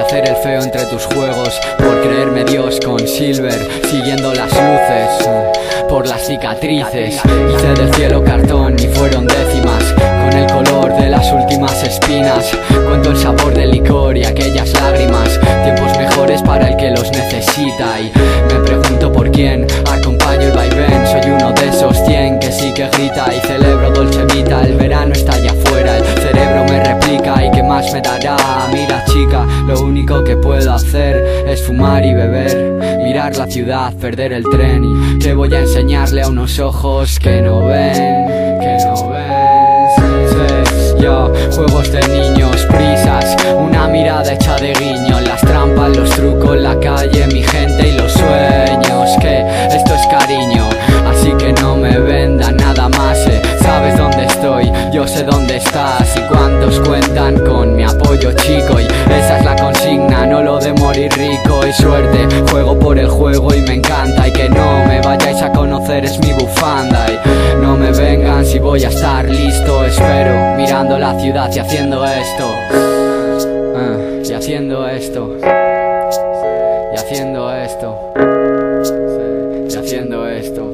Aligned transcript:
hacer 0.00 0.28
el 0.28 0.36
feo 0.36 0.62
entre 0.62 0.84
tus 0.86 1.04
juegos, 1.06 1.60
por 1.78 2.00
creerme 2.02 2.44
Dios 2.44 2.78
con 2.84 2.98
Silver, 3.06 3.58
siguiendo 3.90 4.32
las 4.32 4.50
luces, 4.50 5.28
por 5.88 6.06
las 6.06 6.26
cicatrices, 6.26 7.20
hice 7.54 7.74
del 7.74 7.94
cielo 7.94 8.24
cartón 8.24 8.76
y 8.78 8.86
fueron 8.88 9.26
décimas, 9.26 9.82
con 9.94 10.32
el 10.32 10.46
color 10.50 10.96
de 10.96 11.08
las 11.10 11.30
últimas 11.32 11.82
espinas, 11.82 12.50
cuento 12.86 13.10
el 13.10 13.16
sabor 13.16 13.52
del 13.54 13.70
licor 13.72 14.16
y 14.16 14.24
aquellas 14.24 14.72
lágrimas, 14.80 15.38
tiempos 15.64 15.96
mejores 15.98 16.42
para 16.42 16.68
el 16.68 16.76
que 16.76 16.90
los 16.90 17.10
necesita 17.10 18.00
y 18.00 18.12
me 18.48 18.60
pregunto 18.60 19.12
por 19.12 19.30
quién, 19.30 19.66
acompaño 19.90 20.42
el 20.42 20.52
vaivén, 20.52 21.06
soy 21.06 21.30
uno 21.30 21.52
de 21.52 21.68
esos 21.68 21.96
cien 22.06 22.38
que 22.38 22.50
sí 22.50 22.72
que 22.74 22.88
grita 22.88 23.34
y 23.34 23.40
celebro 23.40 23.90
Dolce 23.90 24.24
Vita, 24.26 24.62
el 24.62 24.76
verano 24.76 25.12
está 25.12 25.34
allá 25.34 25.52
afuera, 25.52 25.98
el 25.98 26.04
cerebro 26.04 26.64
me 26.64 26.82
replica 26.82 27.44
y 27.44 27.50
qué 27.50 27.62
más 27.62 27.92
me 27.92 28.00
dará, 28.00 28.36
mira 28.72 28.89
chica, 29.12 29.46
lo 29.66 29.80
único 29.82 30.22
que 30.22 30.36
puedo 30.36 30.72
hacer 30.72 31.16
es 31.46 31.62
fumar 31.62 32.04
y 32.04 32.14
beber, 32.14 32.98
mirar 33.02 33.36
la 33.36 33.46
ciudad, 33.46 33.92
perder 33.94 34.32
el 34.32 34.44
tren 34.44 34.84
y 34.84 35.18
que 35.18 35.34
voy 35.34 35.52
a 35.54 35.60
enseñarle 35.60 36.22
a 36.22 36.28
unos 36.28 36.58
ojos 36.58 37.18
que 37.18 37.42
no 37.42 37.66
ven, 37.66 37.94
que 38.60 38.78
no 38.84 39.10
ven. 39.10 39.20
Yo, 41.00 41.32
juegos 41.52 41.90
de 41.92 42.00
niños, 42.08 42.56
prisas, 42.66 43.36
una 43.58 43.88
mirada 43.88 44.32
hecha 44.32 44.56
de 44.56 44.74
guiño, 44.74 45.20
las 45.20 45.40
trampas, 45.40 45.96
los 45.96 46.10
trucos, 46.10 46.56
la 46.58 46.78
calle, 46.78 47.26
mi 47.28 47.42
gente 47.42 47.89
suerte, 61.72 62.28
juego 62.50 62.78
por 62.78 62.98
el 62.98 63.08
juego 63.08 63.54
y 63.54 63.60
me 63.60 63.74
encanta. 63.74 64.28
Y 64.28 64.32
que 64.32 64.48
no 64.48 64.84
me 64.86 65.00
vayáis 65.00 65.42
a 65.42 65.52
conocer 65.52 66.04
es 66.04 66.18
mi 66.20 66.32
bufanda. 66.32 67.06
Y 67.10 67.60
no 67.60 67.76
me 67.76 67.90
vengan 67.92 68.44
si 68.44 68.58
voy 68.58 68.84
a 68.84 68.88
estar 68.88 69.24
listo, 69.28 69.84
espero, 69.84 70.56
mirando 70.56 70.98
la 70.98 71.18
ciudad 71.18 71.50
y 71.54 71.58
haciendo 71.58 72.04
esto, 72.06 72.46
Ah, 73.76 73.96
y 74.24 74.32
haciendo 74.32 74.88
esto, 74.88 75.36
y 76.92 76.96
haciendo 76.96 77.54
esto, 77.54 78.12
y 79.68 79.76
haciendo 79.76 80.28
esto, 80.28 80.70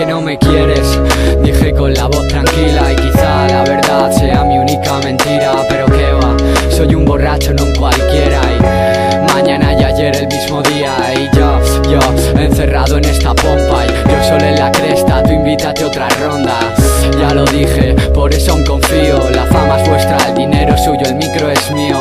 que 0.00 0.06
no 0.06 0.22
me 0.22 0.38
quieres? 0.38 0.98
Dije 1.42 1.74
con 1.74 1.92
la 1.92 2.06
voz 2.06 2.26
tranquila 2.28 2.90
y 2.90 2.96
quizá 2.96 3.46
la 3.48 3.64
verdad 3.64 4.10
sea 4.10 4.44
mi 4.44 4.56
única 4.56 4.98
mentira 5.00 5.52
Pero 5.68 5.84
qué 5.86 6.12
va, 6.12 6.36
soy 6.70 6.94
un 6.94 7.04
borracho, 7.04 7.52
no 7.52 7.64
un 7.64 7.74
cualquiera. 7.74 8.40
Y 8.56 9.32
mañana 9.34 9.74
y 9.74 9.84
ayer 9.84 10.16
el 10.16 10.26
mismo 10.28 10.62
día. 10.62 10.94
Y 11.14 11.36
yo, 11.36 11.60
yo, 11.90 12.40
encerrado 12.40 12.96
en 12.96 13.04
esta 13.04 13.34
pompa. 13.34 13.84
Y 13.84 14.10
yo 14.10 14.24
solo 14.26 14.44
en 14.44 14.58
la 14.58 14.72
cresta, 14.72 15.22
tú 15.22 15.32
invítate 15.32 15.84
a 15.84 15.86
otra 15.88 16.08
ronda. 16.18 16.58
Ya 17.20 17.34
lo 17.34 17.44
dije, 17.44 17.94
por 18.14 18.32
eso 18.32 18.52
aún 18.52 18.64
confío. 18.64 19.28
La 19.34 19.44
fama 19.52 19.82
es 19.82 19.88
vuestra, 19.88 20.16
el 20.28 20.34
dinero 20.34 20.74
es 20.76 20.82
suyo, 20.82 21.02
el 21.04 21.16
micro 21.16 21.50
es 21.50 21.70
mío 21.72 21.99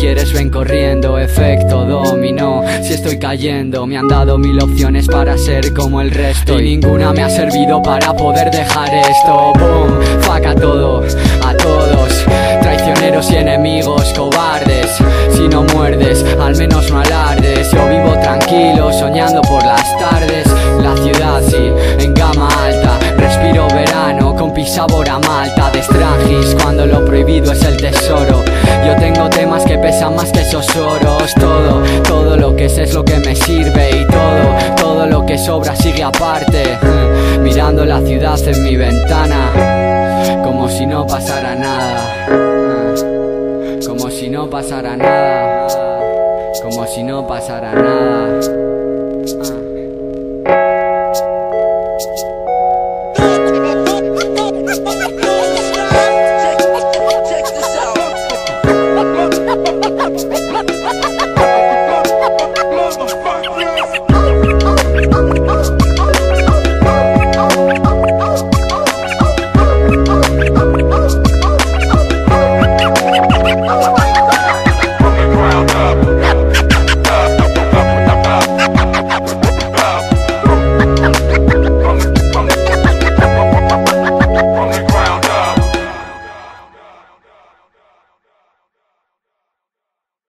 quieres 0.00 0.32
ven 0.32 0.48
corriendo 0.48 1.18
Efecto 1.18 1.84
dominó, 1.84 2.62
si 2.82 2.94
estoy 2.94 3.18
cayendo 3.18 3.86
Me 3.86 3.98
han 3.98 4.08
dado 4.08 4.38
mil 4.38 4.58
opciones 4.60 5.06
para 5.06 5.36
ser 5.36 5.74
como 5.74 6.00
el 6.00 6.10
resto 6.10 6.58
Y 6.58 6.76
ninguna 6.76 7.12
me 7.12 7.22
ha 7.22 7.28
servido 7.28 7.82
para 7.82 8.14
poder 8.14 8.50
dejar 8.50 8.88
esto. 8.94 9.52
Boom, 9.58 10.00
fuck 10.20 10.46
a 10.46 10.54
todo, 10.54 11.02
a 11.44 11.54
todos. 11.56 12.26
Traicioneros 12.62 13.30
y 13.30 13.36
enemigos, 13.36 14.12
cobardes. 14.16 14.90
Si 15.32 15.48
no 15.48 15.64
muerdes, 15.64 16.24
al 16.40 16.56
menos 16.56 16.90
no 16.90 17.00
alardes. 17.00 17.70
Yo 17.70 17.86
vivo 17.88 18.12
tranquilo, 18.22 18.92
soñando 18.92 19.42
por 19.42 19.64
las 19.64 19.98
tardes. 19.98 20.46
La 20.82 20.96
ciudad 20.96 21.42
sí, 21.46 21.72
en 22.04 22.14
gama 22.14 22.48
alta. 22.64 22.98
Respiro 23.16 23.68
verano 23.68 24.34
con 24.36 24.54
pisabor 24.54 25.06
malta 25.26 25.59
Cuando 26.62 26.86
lo 26.86 27.04
prohibido 27.04 27.52
es 27.52 27.62
el 27.64 27.76
tesoro. 27.76 28.42
Yo 28.86 28.96
tengo 28.96 29.28
temas 29.28 29.64
que 29.64 29.78
pesan 29.78 30.14
más 30.14 30.30
que 30.30 30.40
esos 30.40 30.66
oros. 30.76 31.34
Todo, 31.38 31.82
todo 32.02 32.36
lo 32.36 32.54
que 32.54 32.68
sé 32.68 32.84
es 32.84 32.94
lo 32.94 33.04
que 33.04 33.16
me 33.18 33.34
sirve 33.34 33.90
Y 33.90 34.06
todo, 34.06 34.76
todo 34.76 35.06
lo 35.06 35.26
que 35.26 35.38
sobra 35.38 35.74
sigue 35.76 36.02
aparte. 36.02 36.78
Mirando 37.40 37.84
la 37.84 38.00
ciudad 38.00 38.38
en 38.46 38.62
mi 38.64 38.76
ventana 38.76 40.42
Como 40.44 40.68
si 40.68 40.86
no 40.86 41.06
pasara 41.06 41.54
nada. 41.54 42.26
Como 43.86 44.10
si 44.10 44.28
no 44.28 44.48
pasara 44.48 44.96
nada. 44.96 45.68
Como 46.62 46.86
si 46.86 47.02
no 47.02 47.26
pasara 47.26 47.72
nada 47.72 48.09